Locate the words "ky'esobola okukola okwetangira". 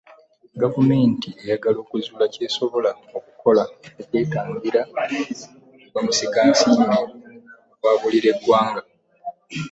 2.33-4.81